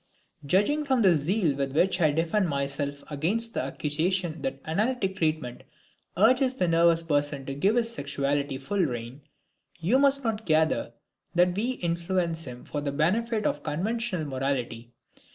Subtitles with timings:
[0.43, 5.61] Judging from the zeal with which I defend myself against the accusation that analytic treatment
[6.17, 9.21] urges the nervous person to give his sexuality full reign,
[9.79, 10.93] you must not gather
[11.35, 14.91] that we influence him for the benefit of conventional morality.